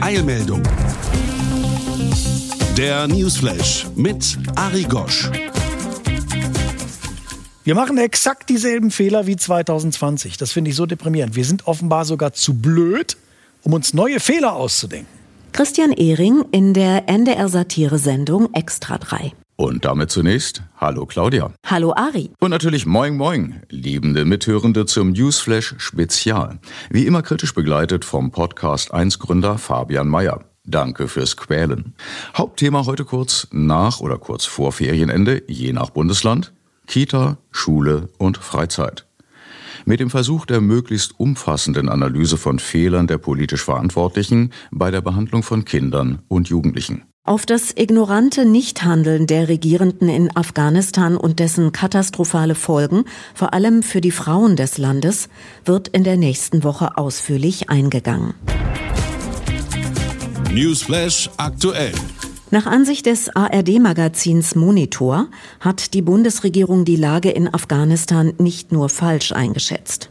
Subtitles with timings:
[0.00, 0.62] Eilmeldung.
[2.76, 5.30] Der Newsflash mit Ari Gosch.
[7.64, 10.36] Wir machen exakt dieselben Fehler wie 2020.
[10.36, 11.36] Das finde ich so deprimierend.
[11.36, 13.16] Wir sind offenbar sogar zu blöd,
[13.64, 15.08] um uns neue Fehler auszudenken.
[15.52, 19.32] Christian Ehring in der NDR-Satire-Sendung Extra 3.
[19.60, 21.52] Und damit zunächst Hallo Claudia.
[21.66, 22.30] Hallo Ari.
[22.38, 26.60] Und natürlich Moin Moin, liebende Mithörende zum Newsflash Spezial.
[26.90, 30.44] Wie immer kritisch begleitet vom Podcast 1 Gründer Fabian Mayer.
[30.64, 31.96] Danke fürs Quälen.
[32.36, 36.52] Hauptthema heute kurz nach oder kurz vor Ferienende, je nach Bundesland,
[36.86, 39.06] Kita, Schule und Freizeit.
[39.84, 45.42] Mit dem Versuch der möglichst umfassenden Analyse von Fehlern der politisch Verantwortlichen bei der Behandlung
[45.42, 47.02] von Kindern und Jugendlichen.
[47.28, 54.00] Auf das ignorante Nichthandeln der Regierenden in Afghanistan und dessen katastrophale Folgen, vor allem für
[54.00, 55.28] die Frauen des Landes,
[55.66, 58.32] wird in der nächsten Woche ausführlich eingegangen.
[60.54, 61.92] Newsflash aktuell.
[62.50, 65.26] Nach Ansicht des ARD-Magazins Monitor
[65.60, 70.08] hat die Bundesregierung die Lage in Afghanistan nicht nur falsch eingeschätzt.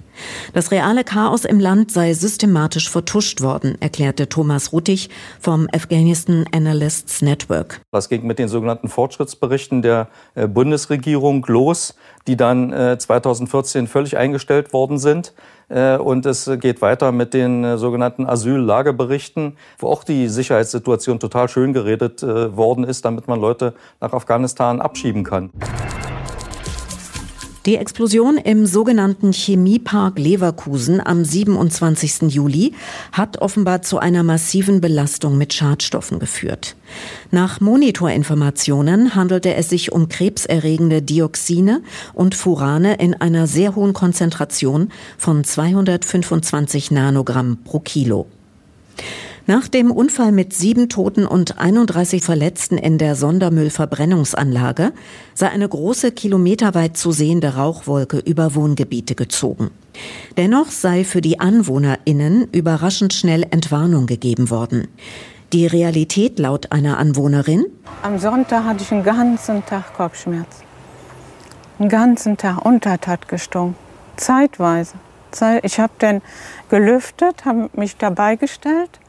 [0.54, 7.22] Das reale Chaos im Land sei systematisch vertuscht worden, erklärte Thomas Ruttig vom Afghanistan Analysts
[7.22, 7.82] Network.
[7.92, 11.96] Was ging mit den sogenannten Fortschrittsberichten der äh, Bundesregierung los,
[12.28, 15.34] die dann 2014 äh, völlig eingestellt worden sind?
[15.70, 21.74] Äh, und es geht weiter mit den sogenannten Asyllageberichten, wo auch die Sicherheitssituation total schön
[21.74, 25.52] geredet worden ist, damit man Leute nach Afghanistan abschieben kann.
[27.68, 32.34] Die Explosion im sogenannten Chemiepark Leverkusen am 27.
[32.34, 32.74] Juli
[33.12, 36.78] hat offenbar zu einer massiven Belastung mit Schadstoffen geführt.
[37.30, 41.82] Nach Monitorinformationen handelte es sich um krebserregende Dioxine
[42.14, 48.28] und Furane in einer sehr hohen Konzentration von 225 Nanogramm pro Kilo.
[49.50, 54.92] Nach dem Unfall mit sieben Toten und 31 Verletzten in der Sondermüllverbrennungsanlage
[55.34, 59.72] sei eine große kilometerweit zu sehende Rauchwolke über Wohngebiete gezogen.
[60.36, 64.90] Dennoch sei für die AnwohnerInnen überraschend schnell Entwarnung gegeben worden.
[65.54, 67.68] Die Realität laut einer Anwohnerin?
[68.04, 70.58] Am Sonntag hatte ich einen ganzen Tag Kopfschmerz.
[71.80, 73.78] Einen ganzen Tag Untert hat gestunken.
[74.18, 74.96] Zeitweise.
[75.64, 76.22] Ich habe dann
[76.70, 79.00] gelüftet, habe mich dabei gestellt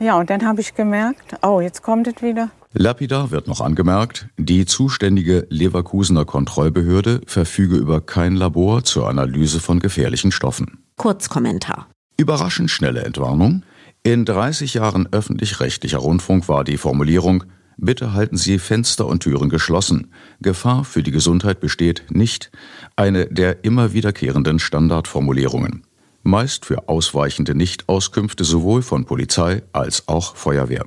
[0.00, 2.50] ja, und dann habe ich gemerkt, oh, jetzt kommt es wieder.
[2.72, 9.80] Lapidar wird noch angemerkt, die zuständige Leverkusener Kontrollbehörde verfüge über kein Labor zur Analyse von
[9.80, 10.84] gefährlichen Stoffen.
[10.96, 11.88] Kurzkommentar.
[12.16, 13.62] Überraschend schnelle Entwarnung.
[14.02, 17.44] In 30 Jahren öffentlich-rechtlicher Rundfunk war die Formulierung
[17.82, 20.12] Bitte halten Sie Fenster und Türen geschlossen.
[20.42, 22.50] Gefahr für die Gesundheit besteht nicht.
[22.94, 25.84] Eine der immer wiederkehrenden Standardformulierungen
[26.30, 30.86] meist für ausweichende Nichtauskünfte sowohl von Polizei als auch Feuerwehr.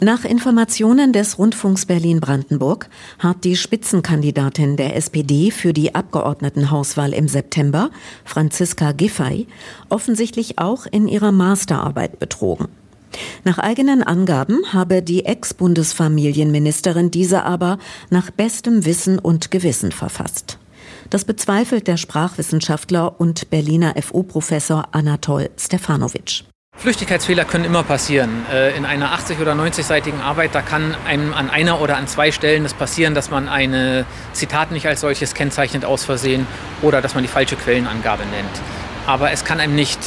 [0.00, 7.90] Nach Informationen des Rundfunks Berlin-Brandenburg hat die Spitzenkandidatin der SPD für die Abgeordnetenhauswahl im September,
[8.24, 9.48] Franziska Giffey,
[9.88, 12.68] offensichtlich auch in ihrer Masterarbeit betrogen.
[13.42, 20.57] Nach eigenen Angaben habe die Ex-Bundesfamilienministerin diese aber nach bestem Wissen und Gewissen verfasst.
[21.10, 26.44] Das bezweifelt der Sprachwissenschaftler und Berliner FU-Professor Anatol Stefanovic.
[26.76, 28.44] Flüchtigkeitsfehler können immer passieren.
[28.52, 32.30] Äh, in einer 80- oder 90-seitigen Arbeit, da kann einem an einer oder an zwei
[32.30, 36.46] Stellen das passieren, dass man ein Zitat nicht als solches kennzeichnet aus Versehen
[36.82, 38.60] oder dass man die falsche Quellenangabe nennt.
[39.06, 39.98] Aber es kann einem nicht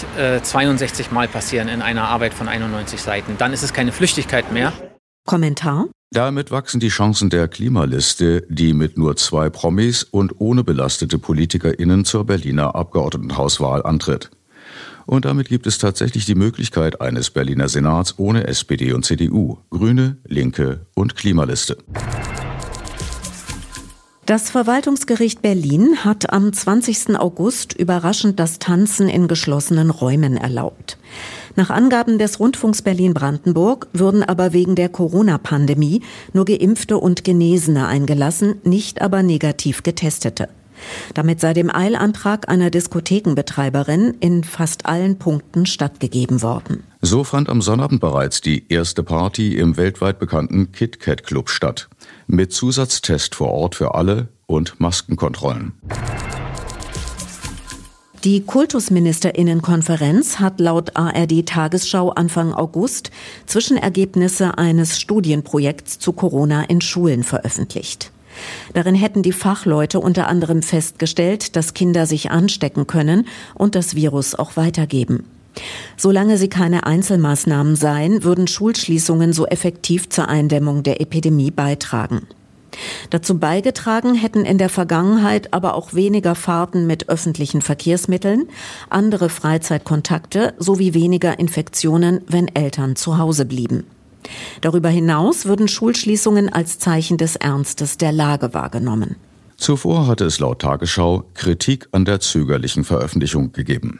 [0.44, 3.36] 62 äh, Mal passieren in einer Arbeit von 91 Seiten.
[3.40, 4.72] Dann ist es keine Flüchtigkeit mehr.
[5.26, 5.88] Kommentar?
[6.14, 12.04] Damit wachsen die Chancen der Klimaliste, die mit nur zwei Promis und ohne belastete PolitikerInnen
[12.04, 14.30] zur Berliner Abgeordnetenhauswahl antritt.
[15.06, 20.18] Und damit gibt es tatsächlich die Möglichkeit eines Berliner Senats ohne SPD und CDU, Grüne,
[20.26, 21.78] Linke und Klimaliste.
[24.32, 27.20] Das Verwaltungsgericht Berlin hat am 20.
[27.20, 30.98] August überraschend das Tanzen in geschlossenen Räumen erlaubt.
[31.58, 36.02] Nach Angaben des Rundfunks Berlin-Brandenburg würden aber wegen der Corona-Pandemie
[36.32, 40.48] nur Geimpfte und Genesene eingelassen, nicht aber negativ Getestete.
[41.14, 46.84] Damit sei dem Eilantrag einer Diskothekenbetreiberin in fast allen Punkten stattgegeben worden.
[47.02, 51.90] So fand am Sonnabend bereits die erste Party im weltweit bekannten KitKat Club statt.
[52.34, 55.74] Mit Zusatztest vor Ort für alle und Maskenkontrollen.
[58.24, 63.12] Die Kultusministerinnenkonferenz hat laut ARD Tagesschau Anfang August
[63.48, 68.14] Zwischenergebnisse eines Studienprojekts zu Corona in Schulen veröffentlicht.
[68.74, 74.36] Darin hätten die Fachleute unter anderem festgestellt, dass Kinder sich anstecken können und das Virus
[74.36, 75.26] auch weitergeben.
[75.98, 82.28] Solange sie keine Einzelmaßnahmen seien, würden Schulschließungen so effektiv zur Eindämmung der Epidemie beitragen.
[83.10, 88.48] Dazu beigetragen hätten in der Vergangenheit aber auch weniger Fahrten mit öffentlichen Verkehrsmitteln,
[88.90, 93.84] andere Freizeitkontakte sowie weniger Infektionen, wenn Eltern zu Hause blieben.
[94.62, 99.16] Darüber hinaus würden Schulschließungen als Zeichen des Ernstes der Lage wahrgenommen.
[99.58, 104.00] Zuvor hatte es laut Tagesschau Kritik an der zögerlichen Veröffentlichung gegeben.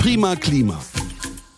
[0.00, 0.80] Prima Klima.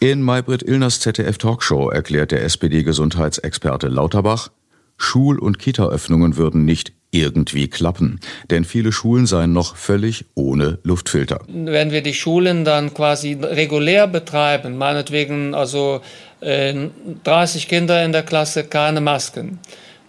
[0.00, 4.50] In Maybrit Illners ZDF Talkshow erklärt der SPD-Gesundheitsexperte Lauterbach,
[4.96, 8.18] Schul- und Kita-Öffnungen würden nicht irgendwie klappen,
[8.50, 11.38] denn viele Schulen seien noch völlig ohne Luftfilter.
[11.46, 16.00] Wenn wir die Schulen dann quasi regulär betreiben, meinetwegen also
[16.40, 16.88] äh,
[17.22, 19.60] 30 Kinder in der Klasse, keine Masken,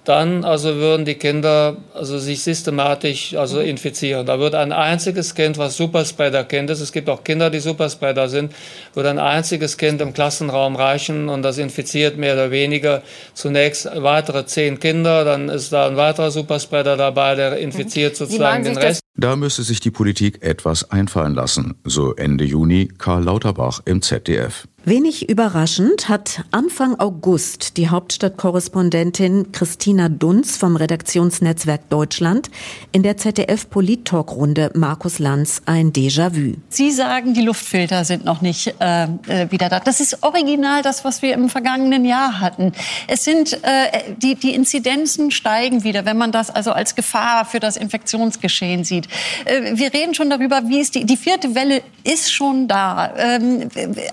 [0.05, 3.67] dann also würden die Kinder also sich systematisch also mhm.
[3.67, 4.25] infizieren.
[4.25, 8.53] Da wird ein einziges Kind, was Superspreader-Kind ist, es gibt auch Kinder, die Superspreader sind,
[8.93, 13.01] würde ein einziges Kind im Klassenraum reichen und das infiziert mehr oder weniger
[13.33, 18.17] zunächst weitere zehn Kinder, dann ist da ein weiterer Superspreader dabei, der infiziert mhm.
[18.17, 19.02] sozusagen den Rest.
[19.15, 24.67] Da müsste sich die Politik etwas einfallen lassen, so Ende Juni Karl Lauterbach im ZDF.
[24.85, 32.51] Wenig überraschend hat Anfang August die Hauptstadtkorrespondentin Christina Dunz vom Redaktionsnetzwerk Deutschland
[32.91, 36.55] in der ZDF Polit-Talk-Runde Markus Lanz ein Déjà-vu.
[36.67, 39.79] Sie sagen, die Luftfilter sind noch nicht äh, äh, wieder da.
[39.79, 42.73] Das ist original das, was wir im vergangenen Jahr hatten.
[43.07, 47.61] Es sind äh, die, die Inzidenzen steigen wieder, wenn man das also als Gefahr für
[47.61, 49.02] das Infektionsgeschehen sieht.
[49.45, 53.13] Äh, wir reden schon darüber, wie es die, die vierte Welle ist schon da.
[53.17, 53.69] Ähm,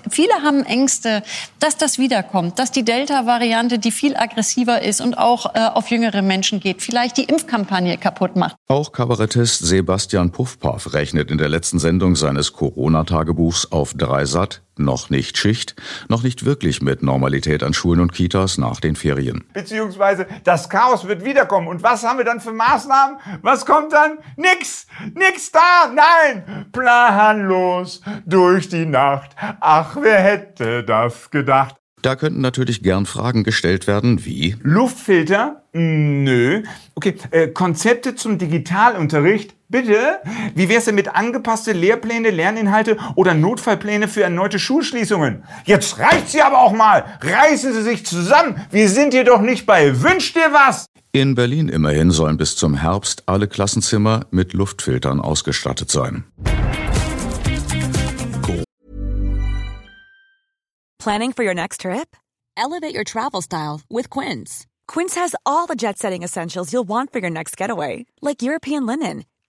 [0.09, 1.23] viele haben Ängste,
[1.59, 6.21] dass das wiederkommt, dass die Delta-Variante, die viel aggressiver ist und auch äh, auf jüngere
[6.21, 8.55] Menschen geht, vielleicht die Impfkampagne kaputt macht.
[8.67, 15.37] Auch Kabarettist Sebastian Puffpaff rechnet in der letzten Sendung seines Corona-Tagebuchs auf Dreisat noch nicht
[15.37, 15.75] Schicht,
[16.07, 19.43] noch nicht wirklich mit Normalität an Schulen und Kitas nach den Ferien.
[19.53, 21.67] Beziehungsweise das Chaos wird wiederkommen.
[21.67, 23.17] Und was haben wir dann für Maßnahmen?
[23.41, 24.17] Was kommt dann?
[24.35, 24.87] Nix!
[25.13, 25.93] Nix da!
[25.93, 26.65] Nein!
[26.71, 29.31] Planlos durch die Nacht.
[29.59, 31.75] Ach, wer hätte das gedacht?
[32.01, 35.63] Da könnten natürlich gern Fragen gestellt werden wie Luftfilter?
[35.73, 36.63] Nö.
[36.95, 39.55] Okay, äh, Konzepte zum Digitalunterricht?
[39.71, 40.19] Bitte?
[40.53, 45.45] Wie wär's denn mit angepasste Lehrpläne, Lerninhalte oder Notfallpläne für erneute Schulschließungen?
[45.63, 47.05] Jetzt reicht sie aber auch mal!
[47.21, 48.59] Reißen Sie sich zusammen!
[48.69, 50.87] Wir sind hier doch nicht bei Wünsch dir was!
[51.13, 56.25] In Berlin immerhin sollen bis zum Herbst alle Klassenzimmer mit Luftfiltern ausgestattet sein.
[60.99, 62.17] Planning for your next trip?
[62.57, 64.67] Elevate your travel style with Quince.
[64.87, 68.85] Quince has all the jet setting essentials you'll want for your next getaway, like European
[68.85, 69.23] linen,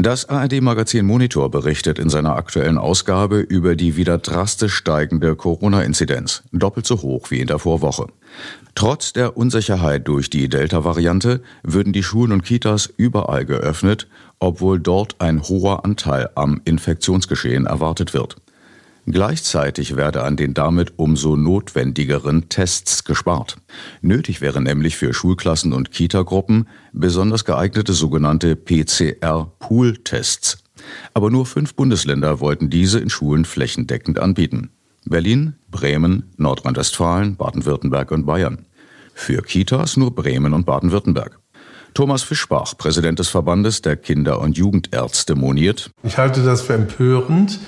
[0.00, 6.86] Das ARD-Magazin Monitor berichtet in seiner aktuellen Ausgabe über die wieder drastisch steigende Corona-Inzidenz, doppelt
[6.86, 8.06] so hoch wie in der Vorwoche.
[8.76, 14.06] Trotz der Unsicherheit durch die Delta-Variante würden die Schulen und Kitas überall geöffnet,
[14.38, 18.36] obwohl dort ein hoher Anteil am Infektionsgeschehen erwartet wird.
[19.10, 23.56] Gleichzeitig werde an den damit umso notwendigeren Tests gespart.
[24.02, 30.58] Nötig wäre nämlich für Schulklassen und Kitagruppen besonders geeignete sogenannte PCR-Pool-Tests.
[31.14, 34.68] Aber nur fünf Bundesländer wollten diese in Schulen flächendeckend anbieten.
[35.06, 38.66] Berlin, Bremen, Nordrhein-Westfalen, Baden-Württemberg und Bayern.
[39.14, 41.38] Für Kitas nur Bremen und Baden-Württemberg.
[41.94, 45.90] Thomas Fischbach, Präsident des Verbandes der Kinder- und Jugendärzte, moniert.
[46.02, 47.58] Ich halte das für empörend,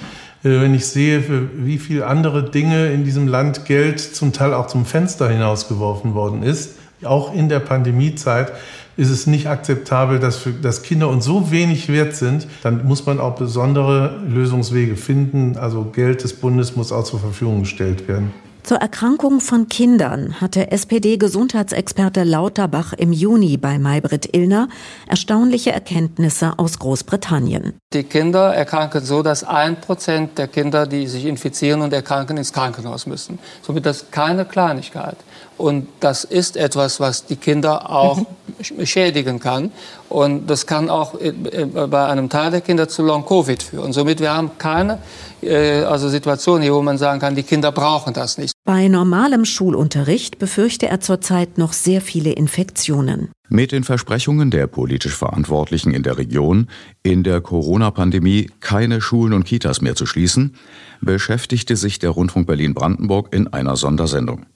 [0.43, 1.23] wenn ich sehe,
[1.57, 6.43] wie viel andere Dinge in diesem Land Geld zum Teil auch zum Fenster hinausgeworfen worden
[6.43, 8.53] ist, auch in der Pandemiezeit,
[8.97, 12.47] ist es nicht akzeptabel, dass, für, dass Kinder uns so wenig wert sind.
[12.63, 15.57] Dann muss man auch besondere Lösungswege finden.
[15.57, 18.33] Also Geld des Bundes muss auch zur Verfügung gestellt werden.
[18.63, 24.69] Zur Erkrankung von Kindern hatte SPD-Gesundheitsexperte Lauterbach im Juni bei Maybrit Illner
[25.07, 27.75] erstaunliche Erkenntnisse aus Großbritannien.
[27.93, 32.53] Die Kinder erkranken so, dass ein Prozent der Kinder, die sich infizieren und erkranken, ins
[32.53, 33.39] Krankenhaus müssen.
[33.63, 35.17] Somit das keine Kleinigkeit.
[35.61, 38.87] Und das ist etwas, was die Kinder auch mhm.
[38.87, 39.71] schädigen kann.
[40.09, 43.93] Und das kann auch bei einem Teil der Kinder zu Long-Covid führen.
[43.93, 44.99] Somit wir haben keine
[45.43, 48.55] äh, also Situation hier, wo man sagen kann, die Kinder brauchen das nicht.
[48.65, 53.29] Bei normalem Schulunterricht befürchte er zurzeit noch sehr viele Infektionen.
[53.51, 56.69] Mit den Versprechungen der politisch Verantwortlichen in der Region,
[57.03, 60.55] in der Corona-Pandemie keine Schulen und Kitas mehr zu schließen,
[61.03, 64.47] beschäftigte sich der Rundfunk Berlin-Brandenburg in einer Sondersendung.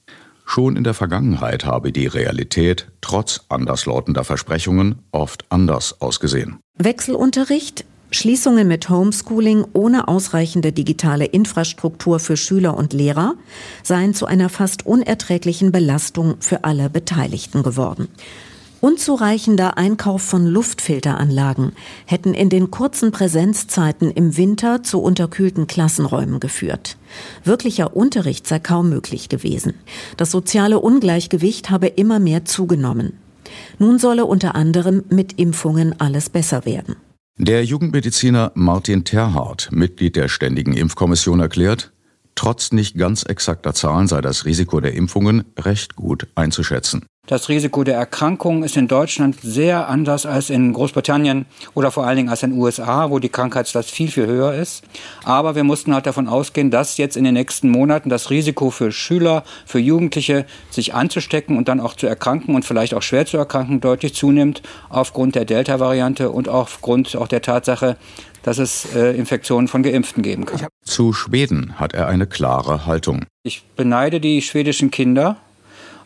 [0.44, 6.58] Schon in der Vergangenheit habe die Realität trotz anderslautender Versprechungen oft anders ausgesehen.
[6.78, 13.34] Wechselunterricht, Schließungen mit Homeschooling ohne ausreichende digitale Infrastruktur für Schüler und Lehrer
[13.82, 18.08] seien zu einer fast unerträglichen Belastung für alle Beteiligten geworden.
[18.84, 21.72] Unzureichender Einkauf von Luftfilteranlagen
[22.04, 26.98] hätten in den kurzen Präsenzzeiten im Winter zu unterkühlten Klassenräumen geführt.
[27.44, 29.72] Wirklicher Unterricht sei kaum möglich gewesen.
[30.18, 33.14] Das soziale Ungleichgewicht habe immer mehr zugenommen.
[33.78, 36.96] Nun solle unter anderem mit Impfungen alles besser werden.
[37.38, 41.94] Der Jugendmediziner Martin Terhardt, Mitglied der Ständigen Impfkommission, erklärt,
[42.34, 47.06] trotz nicht ganz exakter Zahlen sei das Risiko der Impfungen recht gut einzuschätzen.
[47.26, 52.18] Das Risiko der Erkrankung ist in Deutschland sehr anders als in Großbritannien oder vor allen
[52.18, 54.84] Dingen als in den USA, wo die Krankheitslast viel, viel höher ist.
[55.24, 58.92] Aber wir mussten halt davon ausgehen, dass jetzt in den nächsten Monaten das Risiko für
[58.92, 63.38] Schüler, für Jugendliche, sich anzustecken und dann auch zu erkranken und vielleicht auch schwer zu
[63.38, 67.96] erkranken, deutlich zunimmt, aufgrund der Delta-Variante und aufgrund auch der Tatsache,
[68.42, 70.66] dass es äh, Infektionen von Geimpften geben kann.
[70.84, 73.24] Zu Schweden hat er eine klare Haltung.
[73.44, 75.38] Ich beneide die schwedischen Kinder,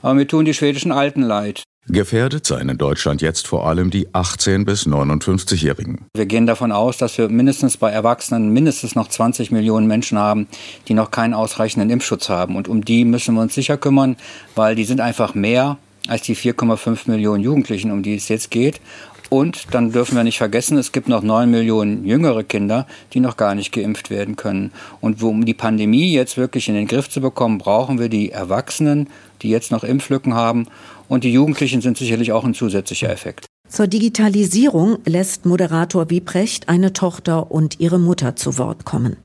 [0.02, 1.62] aber mir tun die schwedischen Alten leid.
[1.90, 6.04] Gefährdet seien in Deutschland jetzt vor allem die 18- bis 59-Jährigen.
[6.14, 10.48] Wir gehen davon aus, dass wir mindestens bei Erwachsenen mindestens noch 20 Millionen Menschen haben,
[10.86, 12.56] die noch keinen ausreichenden Impfschutz haben.
[12.56, 14.16] Und um die müssen wir uns sicher kümmern,
[14.54, 15.78] weil die sind einfach mehr
[16.08, 18.82] als die 4,5 Millionen Jugendlichen, um die es jetzt geht.
[19.30, 23.36] Und dann dürfen wir nicht vergessen, es gibt noch neun Millionen jüngere Kinder, die noch
[23.36, 24.72] gar nicht geimpft werden können.
[25.00, 29.08] Und um die Pandemie jetzt wirklich in den Griff zu bekommen, brauchen wir die Erwachsenen,
[29.42, 30.66] die jetzt noch Impflücken haben.
[31.08, 33.46] Und die Jugendlichen sind sicherlich auch ein zusätzlicher Effekt.
[33.68, 39.16] Zur Digitalisierung lässt Moderator Wiebrecht eine Tochter und ihre Mutter zu Wort kommen.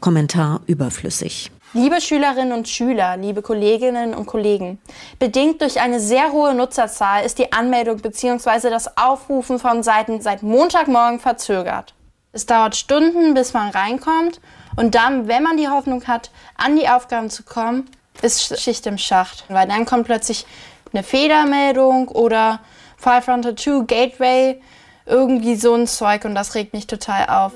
[0.00, 1.50] Kommentar überflüssig.
[1.76, 4.80] Liebe Schülerinnen und Schüler, liebe Kolleginnen und Kollegen,
[5.18, 8.70] bedingt durch eine sehr hohe Nutzerzahl ist die Anmeldung bzw.
[8.70, 11.92] das Aufrufen von Seiten seit Montagmorgen verzögert.
[12.30, 14.40] Es dauert Stunden, bis man reinkommt
[14.76, 17.90] und dann, wenn man die Hoffnung hat, an die Aufgaben zu kommen,
[18.22, 20.46] ist Schicht im Schacht, weil dann kommt plötzlich
[20.92, 22.60] eine Fehlermeldung oder
[22.98, 24.60] 502 Gateway,
[25.06, 27.52] irgendwie so ein Zeug und das regt mich total auf.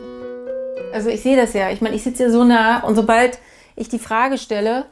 [0.93, 1.71] Also ich sehe das ja.
[1.71, 3.39] Ich meine, ich sitze ja so nah und sobald
[3.79, 4.87] ich die Frage stelle,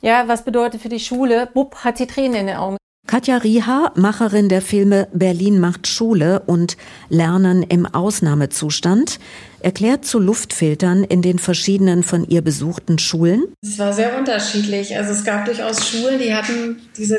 [0.00, 2.76] ja, was bedeutet für die Schule, bupp, hat sie Tränen in den Augen.
[3.06, 6.76] Katja Rieha, Macherin der Filme Berlin macht Schule und
[7.08, 9.18] Lernen im Ausnahmezustand,
[9.60, 13.44] erklärt zu Luftfiltern in den verschiedenen von ihr besuchten Schulen.
[13.62, 14.96] Es war sehr unterschiedlich.
[14.96, 17.18] Also es gab durchaus Schulen, die hatten diese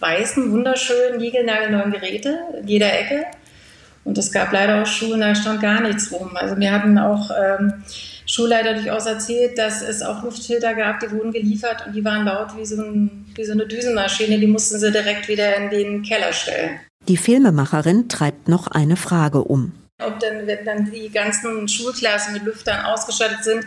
[0.00, 3.24] weißen, wunderschönen, niegelnagelneuen Geräte in jeder Ecke.
[4.04, 6.36] Und es gab leider auch Schulen, da stand gar nichts rum.
[6.36, 7.72] Also wir hatten auch ähm,
[8.26, 12.56] Schulleiter durchaus erzählt, dass es auch Luftfilter gab, die wurden geliefert und die waren laut
[12.56, 16.32] wie so, ein, wie so eine Düsenmaschine, die mussten sie direkt wieder in den Keller
[16.32, 16.80] stellen.
[17.08, 19.72] Die Filmemacherin treibt noch eine Frage um.
[20.02, 23.64] Ob dann, wenn dann die ganzen Schulklassen mit Lüftern ausgestattet sind,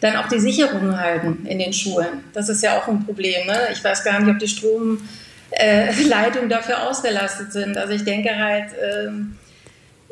[0.00, 2.24] dann auch die Sicherungen halten in den Schulen.
[2.32, 3.46] Das ist ja auch ein Problem.
[3.46, 3.68] Ne?
[3.72, 5.00] Ich weiß gar nicht, ob die Stromleitungen
[5.52, 7.78] äh, dafür ausgelastet sind.
[7.78, 9.10] Also ich denke halt, äh,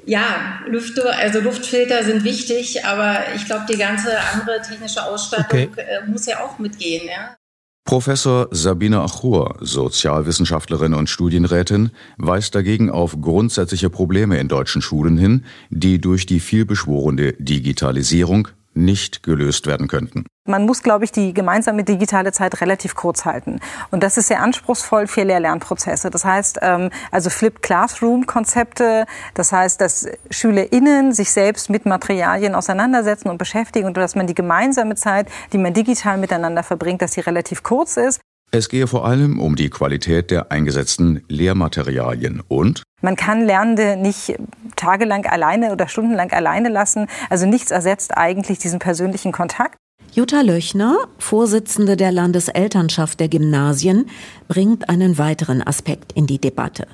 [0.09, 5.83] ja, Lüfte, also Luftfilter sind wichtig, aber ich glaube, die ganze andere technische Ausstattung okay.
[5.83, 7.07] äh, muss ja auch mitgehen.
[7.07, 7.37] Ja?
[7.85, 15.45] Professor Sabine Achur, Sozialwissenschaftlerin und Studienrätin, weist dagegen auf grundsätzliche Probleme in deutschen Schulen hin,
[15.69, 20.25] die durch die vielbeschworene Digitalisierung nicht gelöst werden könnten.
[20.46, 23.60] Man muss, glaube ich, die gemeinsame digitale Zeit relativ kurz halten.
[23.90, 26.10] Und das ist sehr anspruchsvoll für Lehr-Lernprozesse.
[26.10, 33.28] Das heißt, ähm, also Flipped Classroom-Konzepte, das heißt, dass SchülerInnen sich selbst mit Materialien auseinandersetzen
[33.28, 37.20] und beschäftigen und dass man die gemeinsame Zeit, die man digital miteinander verbringt, dass sie
[37.20, 38.20] relativ kurz ist.
[38.50, 44.35] Es gehe vor allem um die Qualität der eingesetzten Lehrmaterialien und man kann Lernende nicht
[44.75, 47.07] tagelang alleine oder stundenlang alleine lassen.
[47.31, 49.76] Also nichts ersetzt eigentlich diesen persönlichen Kontakt.
[50.12, 54.09] Jutta Löchner, Vorsitzende der Landeselternschaft der Gymnasien,
[54.49, 56.87] bringt einen weiteren Aspekt in die Debatte.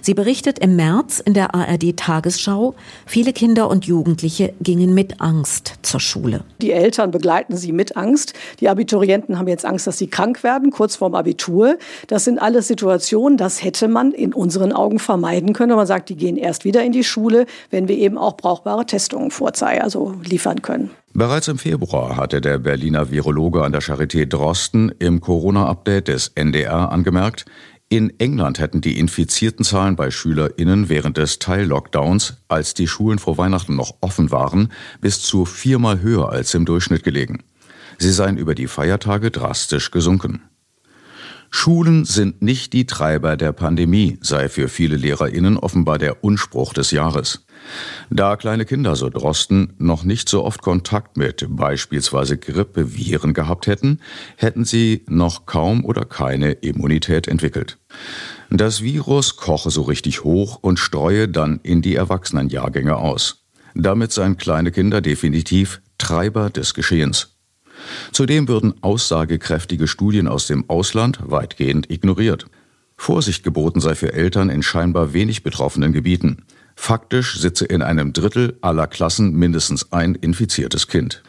[0.00, 2.74] Sie berichtet im März in der ARD Tagesschau,
[3.06, 6.44] viele Kinder und Jugendliche gingen mit Angst zur Schule.
[6.60, 8.34] Die Eltern begleiten sie mit Angst.
[8.60, 11.78] Die Abiturienten haben jetzt Angst, dass sie krank werden, kurz vorm Abitur.
[12.06, 15.76] Das sind alles Situationen, das hätte man in unseren Augen vermeiden können.
[15.76, 19.30] Man sagt, die gehen erst wieder in die Schule, wenn wir eben auch brauchbare Testungen
[19.30, 20.90] vorzeigen, also liefern können.
[21.16, 26.92] Bereits im Februar hatte der Berliner Virologe an der Charité Drosten im Corona-Update des NDR
[26.92, 27.46] angemerkt,
[27.88, 33.38] in England hätten die infizierten Zahlen bei SchülerInnen während des Teil-Lockdowns, als die Schulen vor
[33.38, 37.44] Weihnachten noch offen waren, bis zu viermal höher als im Durchschnitt gelegen.
[37.98, 40.42] Sie seien über die Feiertage drastisch gesunken.
[41.50, 46.90] Schulen sind nicht die Treiber der Pandemie, sei für viele LehrerInnen offenbar der Unspruch des
[46.90, 47.45] Jahres.
[48.10, 54.00] Da kleine Kinder, so Drosten, noch nicht so oft Kontakt mit beispielsweise Grippeviren gehabt hätten,
[54.36, 57.78] hätten sie noch kaum oder keine Immunität entwickelt.
[58.50, 63.44] Das Virus koche so richtig hoch und streue dann in die Erwachsenenjahrgänge aus.
[63.74, 67.36] Damit seien kleine Kinder definitiv Treiber des Geschehens.
[68.12, 72.46] Zudem würden aussagekräftige Studien aus dem Ausland weitgehend ignoriert.
[72.96, 76.44] Vorsicht geboten sei für Eltern in scheinbar wenig betroffenen Gebieten.
[76.76, 81.22] Faktisch sitze in einem Drittel aller Klassen mindestens ein infiziertes Kind.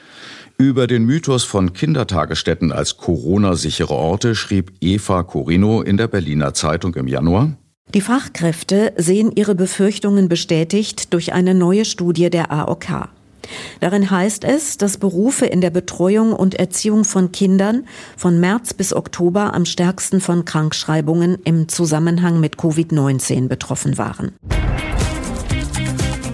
[0.59, 6.93] Über den Mythos von Kindertagesstätten als Corona-sichere Orte schrieb Eva Corino in der Berliner Zeitung
[6.95, 7.53] im Januar.
[7.93, 13.09] Die Fachkräfte sehen ihre Befürchtungen bestätigt durch eine neue Studie der AOK.
[13.79, 17.85] Darin heißt es, dass Berufe in der Betreuung und Erziehung von Kindern
[18.17, 24.33] von März bis Oktober am stärksten von Krankschreibungen im Zusammenhang mit Covid-19 betroffen waren.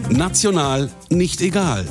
[0.10, 1.86] National nicht egal.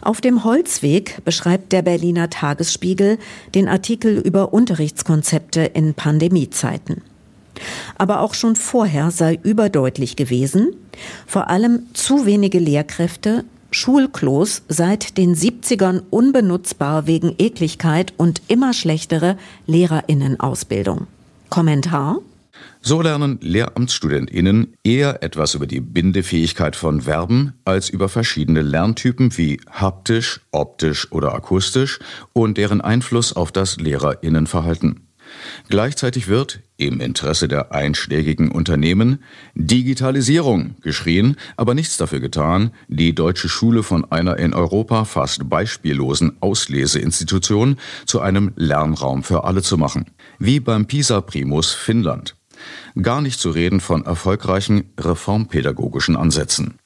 [0.00, 3.18] Auf dem Holzweg beschreibt der Berliner Tagesspiegel
[3.54, 7.02] den Artikel über Unterrichtskonzepte in Pandemiezeiten.
[7.98, 10.76] Aber auch schon vorher sei überdeutlich gewesen,
[11.26, 19.36] vor allem zu wenige Lehrkräfte, Schulklos seit den 70ern unbenutzbar wegen Ekligkeit und immer schlechtere
[19.66, 21.06] Lehrerinnenausbildung.
[21.50, 22.20] Kommentar?
[22.80, 29.60] So lernen Lehramtsstudentinnen eher etwas über die Bindefähigkeit von Verben als über verschiedene Lerntypen wie
[29.70, 31.98] haptisch, optisch oder akustisch
[32.32, 35.06] und deren Einfluss auf das Lehrerinnenverhalten.
[35.68, 39.22] Gleichzeitig wird, im Interesse der einschlägigen Unternehmen,
[39.54, 46.36] Digitalisierung geschrien, aber nichts dafür getan, die deutsche Schule von einer in Europa fast beispiellosen
[46.40, 50.06] Ausleseinstitution zu einem Lernraum für alle zu machen.
[50.38, 52.35] Wie beim PISA-Primus Finnland.
[53.00, 56.78] Gar nicht zu reden von erfolgreichen reformpädagogischen Ansätzen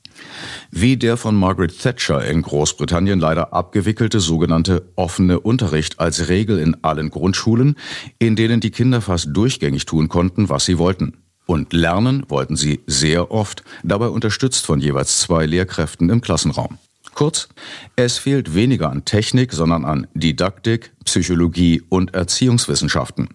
[0.71, 6.77] wie der von Margaret Thatcher in Großbritannien leider abgewickelte sogenannte offene Unterricht als Regel in
[6.83, 7.77] allen Grundschulen,
[8.19, 11.19] in denen die Kinder fast durchgängig tun konnten, was sie wollten.
[11.47, 16.79] Und lernen wollten sie sehr oft, dabei unterstützt von jeweils zwei Lehrkräften im Klassenraum.
[17.15, 17.49] Kurz,
[17.97, 23.29] es fehlt weniger an Technik, sondern an Didaktik, Psychologie und Erziehungswissenschaften.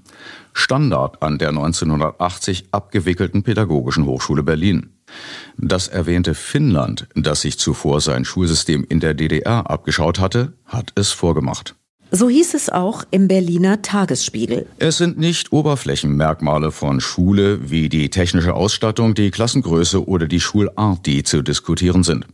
[0.53, 4.91] Standard an der 1980 abgewickelten Pädagogischen Hochschule Berlin.
[5.57, 11.11] Das erwähnte Finnland, das sich zuvor sein Schulsystem in der DDR abgeschaut hatte, hat es
[11.11, 11.75] vorgemacht.
[12.11, 14.67] So hieß es auch im Berliner Tagesspiegel.
[14.77, 21.05] Es sind nicht Oberflächenmerkmale von Schule wie die technische Ausstattung, die Klassengröße oder die Schulart,
[21.05, 22.25] die zu diskutieren sind.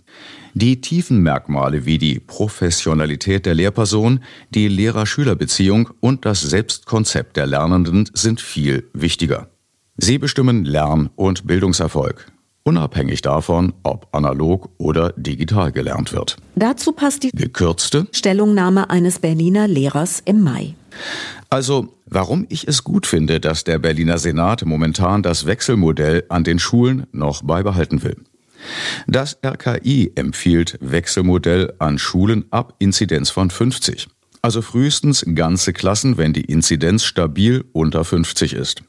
[0.54, 8.10] Die tiefen Merkmale wie die Professionalität der Lehrperson, die Lehrer-Schüler-Beziehung und das Selbstkonzept der Lernenden
[8.14, 9.50] sind viel wichtiger.
[9.98, 12.32] Sie bestimmen Lern- und Bildungserfolg
[12.64, 16.38] unabhängig davon, ob analog oder digital gelernt wird.
[16.56, 20.76] Dazu passt die gekürzte Stellungnahme eines Berliner Lehrers im Mai.
[21.50, 26.60] Also, warum ich es gut finde, dass der Berliner Senat momentan das Wechselmodell an den
[26.60, 28.18] Schulen noch beibehalten will.
[29.08, 34.08] Das RKI empfiehlt Wechselmodell an Schulen ab Inzidenz von 50.
[34.42, 38.84] Also frühestens ganze Klassen, wenn die Inzidenz stabil unter 50 ist.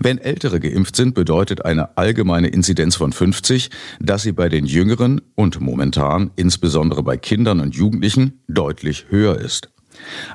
[0.00, 5.20] Wenn Ältere geimpft sind, bedeutet eine allgemeine Inzidenz von 50, dass sie bei den Jüngeren
[5.34, 9.70] und momentan insbesondere bei Kindern und Jugendlichen deutlich höher ist.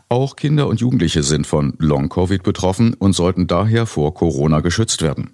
[0.10, 5.32] Auch Kinder und Jugendliche sind von Long-Covid betroffen und sollten daher vor Corona geschützt werden.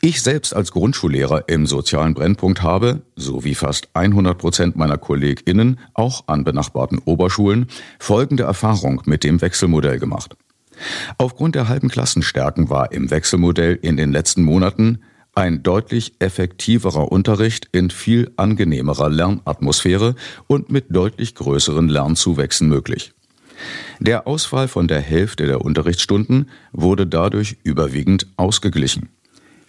[0.00, 5.78] Ich selbst als Grundschullehrer im sozialen Brennpunkt habe, so wie fast 100 Prozent meiner KollegInnen,
[5.94, 7.66] auch an benachbarten Oberschulen,
[7.98, 10.36] folgende Erfahrung mit dem Wechselmodell gemacht.
[11.18, 15.02] Aufgrund der halben Klassenstärken war im Wechselmodell in den letzten Monaten
[15.34, 20.14] ein deutlich effektiverer Unterricht in viel angenehmerer Lernatmosphäre
[20.46, 23.12] und mit deutlich größeren Lernzuwächsen möglich.
[24.00, 29.08] Der Ausfall von der Hälfte der Unterrichtsstunden wurde dadurch überwiegend ausgeglichen.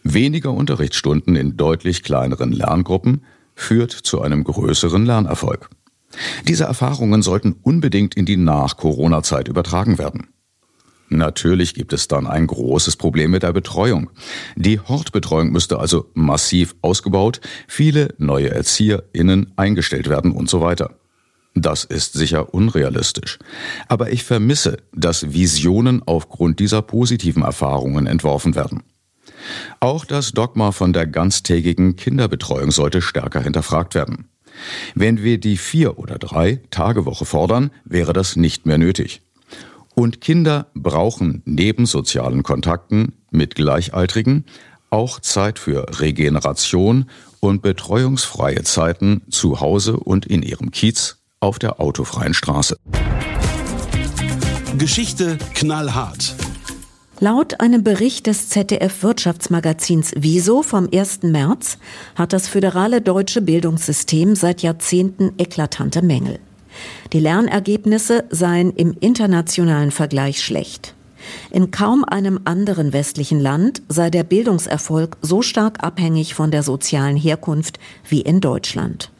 [0.03, 3.23] Weniger Unterrichtsstunden in deutlich kleineren Lerngruppen
[3.55, 5.69] führt zu einem größeren Lernerfolg.
[6.47, 10.27] Diese Erfahrungen sollten unbedingt in die Nach-Corona-Zeit übertragen werden.
[11.09, 14.09] Natürlich gibt es dann ein großes Problem mit der Betreuung.
[14.55, 20.97] Die Hortbetreuung müsste also massiv ausgebaut, viele neue ErzieherInnen eingestellt werden und so weiter.
[21.55, 23.37] Das ist sicher unrealistisch.
[23.87, 28.81] Aber ich vermisse, dass Visionen aufgrund dieser positiven Erfahrungen entworfen werden.
[29.79, 34.29] Auch das Dogma von der ganztägigen Kinderbetreuung sollte stärker hinterfragt werden.
[34.95, 39.21] Wenn wir die vier oder drei Tagewoche fordern, wäre das nicht mehr nötig.
[39.95, 44.45] Und Kinder brauchen neben sozialen Kontakten mit Gleichaltrigen
[44.89, 51.79] auch Zeit für Regeneration und betreuungsfreie Zeiten zu Hause und in ihrem Kiez auf der
[51.81, 52.77] autofreien Straße.
[54.77, 56.35] Geschichte knallhart.
[57.23, 61.23] Laut einem Bericht des ZDF-Wirtschaftsmagazins Wieso vom 1.
[61.23, 61.77] März
[62.15, 66.39] hat das föderale deutsche Bildungssystem seit Jahrzehnten eklatante Mängel.
[67.13, 70.95] Die Lernergebnisse seien im internationalen Vergleich schlecht.
[71.49, 77.15] In kaum einem anderen westlichen Land sei der Bildungserfolg so stark abhängig von der sozialen
[77.15, 79.12] Herkunft wie in Deutschland.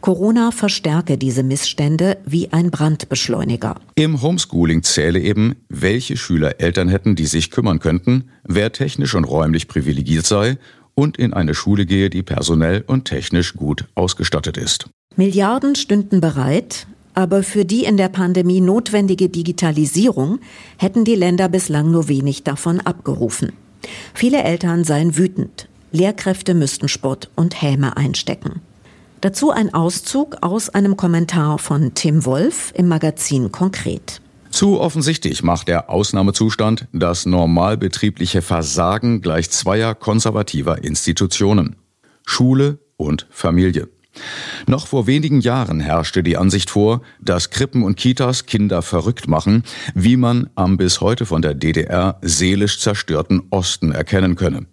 [0.00, 3.76] Corona verstärke diese Missstände wie ein Brandbeschleuniger.
[3.94, 9.24] Im Homeschooling zähle eben, welche Schüler Eltern hätten, die sich kümmern könnten, wer technisch und
[9.24, 10.58] räumlich privilegiert sei
[10.94, 14.88] und in eine Schule gehe, die personell und technisch gut ausgestattet ist.
[15.16, 20.38] Milliarden stünden bereit, aber für die in der Pandemie notwendige Digitalisierung
[20.78, 23.52] hätten die Länder bislang nur wenig davon abgerufen.
[24.14, 25.68] Viele Eltern seien wütend.
[25.92, 28.60] Lehrkräfte müssten Spott und Häme einstecken.
[29.20, 34.22] Dazu ein Auszug aus einem Kommentar von Tim Wolf im Magazin Konkret.
[34.50, 41.76] Zu offensichtlich macht der Ausnahmezustand das normalbetriebliche Versagen gleich zweier konservativer Institutionen.
[42.24, 43.88] Schule und Familie.
[44.66, 49.64] Noch vor wenigen Jahren herrschte die Ansicht vor, dass Krippen und Kitas Kinder verrückt machen,
[49.94, 54.66] wie man am bis heute von der DDR seelisch zerstörten Osten erkennen könne.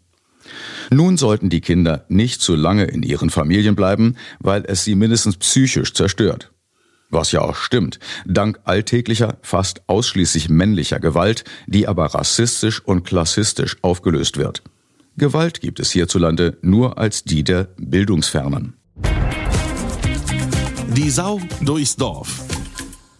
[0.91, 5.38] Nun sollten die Kinder nicht zu lange in ihren Familien bleiben, weil es sie mindestens
[5.38, 6.51] psychisch zerstört.
[7.10, 13.77] Was ja auch stimmt, dank alltäglicher, fast ausschließlich männlicher Gewalt, die aber rassistisch und klassistisch
[13.81, 14.62] aufgelöst wird.
[15.15, 18.73] Gewalt gibt es hierzulande nur als die der Bildungsfernen.
[20.95, 22.57] Die Sau durchs Dorf.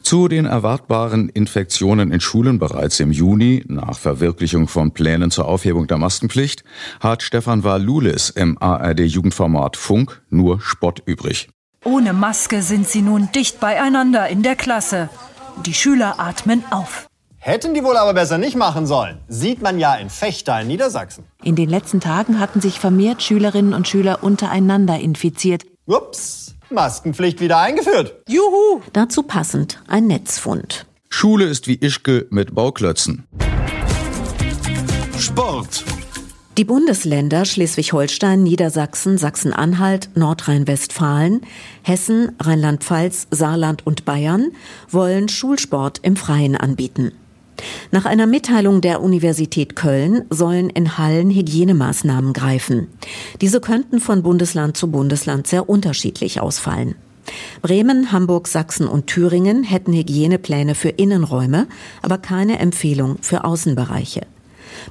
[0.08, 5.86] Zu den erwartbaren Infektionen in Schulen bereits im Juni, nach Verwirklichung von Plänen zur Aufhebung
[5.86, 6.64] der Maskenpflicht,
[7.02, 11.50] hat Stefan Walulis im ARD-Jugendformat Funk nur Spott übrig.
[11.84, 15.10] Ohne Maske sind sie nun dicht beieinander in der Klasse.
[15.66, 17.08] Die Schüler atmen auf.
[17.36, 19.18] Hätten die wohl aber besser nicht machen sollen.
[19.28, 21.26] Sieht man ja in Fechter in Niedersachsen.
[21.44, 25.66] In den letzten Tagen hatten sich vermehrt Schülerinnen und Schüler untereinander infiziert.
[25.86, 26.56] Ups.
[26.70, 28.16] Maskenpflicht wieder eingeführt.
[28.28, 28.82] Juhu!
[28.94, 30.86] Dazu passend ein Netzfund.
[31.10, 33.26] Schule ist wie Ischke mit Bauklötzen.
[35.18, 35.84] Sport.
[36.58, 41.42] Die Bundesländer Schleswig-Holstein, Niedersachsen, Sachsen-Anhalt, Nordrhein-Westfalen,
[41.84, 44.52] Hessen, Rheinland-Pfalz, Saarland und Bayern
[44.90, 47.12] wollen Schulsport im Freien anbieten.
[47.92, 52.88] Nach einer Mitteilung der Universität Köln sollen in Hallen Hygienemaßnahmen greifen.
[53.42, 56.96] Diese könnten von Bundesland zu Bundesland sehr unterschiedlich ausfallen.
[57.62, 61.68] Bremen, Hamburg, Sachsen und Thüringen hätten Hygienepläne für Innenräume,
[62.02, 64.22] aber keine Empfehlung für Außenbereiche.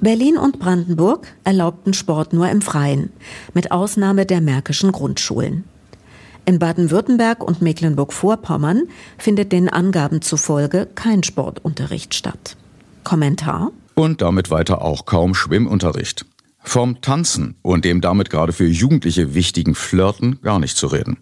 [0.01, 3.11] Berlin und Brandenburg erlaubten Sport nur im Freien,
[3.55, 5.65] mit Ausnahme der märkischen Grundschulen.
[6.49, 8.85] In Baden-Württemberg und Mecklenburg-Vorpommern
[9.19, 12.57] findet den Angaben zufolge kein Sportunterricht statt.
[13.03, 13.73] Kommentar?
[13.95, 16.25] Und damit weiter auch kaum Schwimmunterricht.
[16.63, 21.19] Vom Tanzen und dem damit gerade für Jugendliche wichtigen Flirten gar nicht zu reden.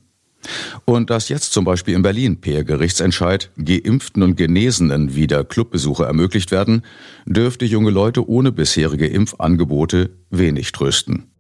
[0.85, 6.51] Und dass jetzt zum Beispiel in Berlin per Gerichtsentscheid Geimpften und Genesenen wieder Clubbesuche ermöglicht
[6.51, 6.83] werden,
[7.25, 11.31] dürfte junge Leute ohne bisherige Impfangebote wenig trösten.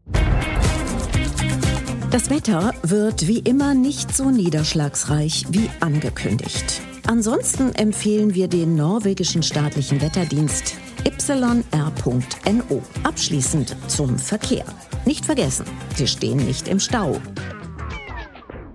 [2.15, 6.81] Das Wetter wird wie immer nicht so niederschlagsreich wie angekündigt.
[7.09, 12.83] Ansonsten empfehlen wir den norwegischen staatlichen Wetterdienst yr.no.
[13.03, 14.65] Abschließend zum Verkehr.
[15.05, 17.21] Nicht vergessen, Sie stehen nicht im Stau.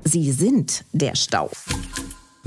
[0.04, 1.50] Sie sind der Stau.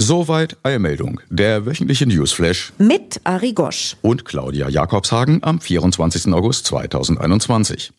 [0.04, 3.96] Soweit Eilmeldung, der wöchentliche Newsflash Mit Ari Gosch.
[4.02, 6.32] und Claudia Jakobshagen am 24.
[6.32, 7.92] August 2021.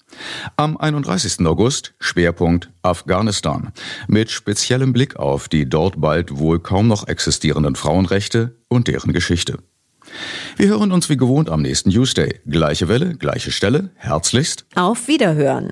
[0.57, 1.45] Am 31.
[1.47, 3.71] August Schwerpunkt Afghanistan
[4.09, 9.59] mit speziellem Blick auf die dort bald wohl kaum noch existierenden Frauenrechte und deren Geschichte.
[10.57, 12.41] Wir hören uns wie gewohnt am nächsten Newsday.
[12.45, 13.91] Gleiche Welle, gleiche Stelle.
[13.95, 14.65] Herzlichst.
[14.75, 15.71] Auf Wiederhören.